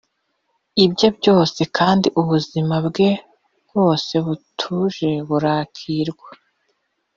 [0.85, 1.61] ibye byose!
[1.77, 3.09] kandi ubuzima bwe
[3.69, 6.29] bwose butuje burakirwa